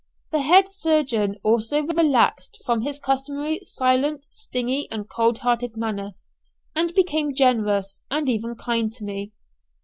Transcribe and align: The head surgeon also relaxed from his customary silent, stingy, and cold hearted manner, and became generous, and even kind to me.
The 0.31 0.41
head 0.41 0.67
surgeon 0.67 1.35
also 1.43 1.83
relaxed 1.85 2.63
from 2.65 2.81
his 2.81 2.99
customary 2.99 3.59
silent, 3.61 4.25
stingy, 4.31 4.87
and 4.89 5.07
cold 5.07 5.37
hearted 5.37 5.77
manner, 5.77 6.15
and 6.75 6.91
became 6.95 7.35
generous, 7.35 7.99
and 8.09 8.27
even 8.27 8.55
kind 8.55 8.91
to 8.93 9.03
me. 9.03 9.31